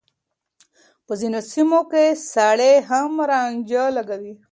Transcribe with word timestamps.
په 1.05 1.13
ځينو 1.19 1.39
سيمو 1.51 1.81
کې 1.91 2.05
سړي 2.33 2.73
هم 2.89 3.11
رانجه 3.31 3.83
لګوي. 3.97 4.33